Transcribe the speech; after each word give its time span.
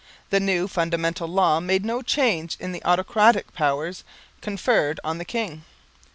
The 0.31 0.39
new 0.39 0.67
Fundamental 0.67 1.27
Law 1.27 1.59
made 1.59 1.85
no 1.85 2.01
change 2.01 2.57
in 2.59 2.71
the 2.71 2.83
autocratic 2.83 3.53
powers 3.53 4.03
conferred 4.41 4.99
on 5.03 5.19
the 5.19 5.25
king. 5.25 5.63